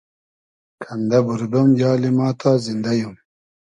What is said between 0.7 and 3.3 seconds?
کئندۂ بوردۉم یالی ما تا زیندۂ یوم